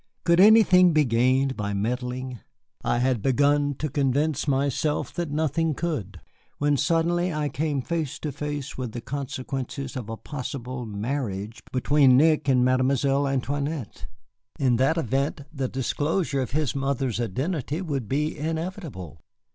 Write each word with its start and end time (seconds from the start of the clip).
Could 0.23 0.39
anything 0.39 0.93
be 0.93 1.05
gained 1.05 1.55
by 1.55 1.75
meddling? 1.75 2.39
I 2.83 2.97
had 2.97 3.21
begun 3.21 3.75
to 3.75 3.87
convince 3.87 4.47
myself 4.47 5.13
that 5.13 5.29
nothing 5.29 5.75
could, 5.75 6.19
when 6.57 6.75
suddenly 6.75 7.31
I 7.31 7.49
came 7.49 7.83
face 7.83 8.17
to 8.21 8.31
face 8.31 8.79
with 8.79 8.93
the 8.93 9.01
consequences 9.01 9.95
of 9.95 10.09
a 10.09 10.17
possible 10.17 10.87
marriage 10.87 11.61
between 11.71 12.17
Nick 12.17 12.47
and 12.49 12.65
Mademoiselle 12.65 13.27
Antoinette. 13.27 14.07
In 14.57 14.77
that 14.77 14.97
event 14.97 15.41
the 15.53 15.67
disclosure 15.67 16.41
of 16.41 16.49
his 16.49 16.75
mother's 16.75 17.21
identity 17.21 17.79
would 17.79 18.09
be 18.09 18.35
inevitable. 18.35 19.21